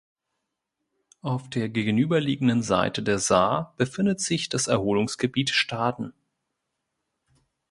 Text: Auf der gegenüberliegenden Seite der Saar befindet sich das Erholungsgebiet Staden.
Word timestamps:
Auf 1.21 1.47
der 1.51 1.69
gegenüberliegenden 1.69 2.63
Seite 2.63 3.03
der 3.03 3.19
Saar 3.19 3.75
befindet 3.77 4.19
sich 4.19 4.49
das 4.49 4.65
Erholungsgebiet 4.65 5.51
Staden. 5.51 6.11